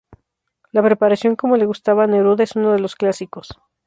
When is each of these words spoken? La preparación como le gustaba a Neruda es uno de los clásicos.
La 0.71 0.81
preparación 0.81 1.35
como 1.35 1.57
le 1.57 1.67
gustaba 1.67 2.05
a 2.05 2.07
Neruda 2.07 2.43
es 2.43 2.55
uno 2.55 2.71
de 2.71 2.79
los 2.79 2.95
clásicos. 2.95 3.49